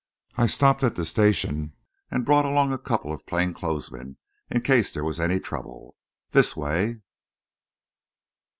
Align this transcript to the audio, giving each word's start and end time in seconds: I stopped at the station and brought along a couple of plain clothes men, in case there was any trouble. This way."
I 0.35 0.47
stopped 0.47 0.81
at 0.81 0.95
the 0.95 1.05
station 1.05 1.73
and 2.09 2.25
brought 2.25 2.43
along 2.45 2.73
a 2.73 2.79
couple 2.79 3.13
of 3.13 3.27
plain 3.27 3.53
clothes 3.53 3.91
men, 3.91 4.17
in 4.49 4.61
case 4.61 4.91
there 4.91 5.03
was 5.05 5.19
any 5.19 5.39
trouble. 5.39 5.95
This 6.31 6.55
way." 6.57 7.01